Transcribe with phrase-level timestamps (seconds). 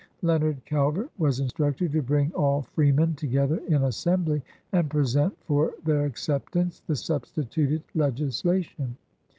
[0.23, 5.75] Leonard Calvert was instructed to bring all freemen to gether in Assembly and present for
[5.85, 8.97] their accept ance the substituted legislation.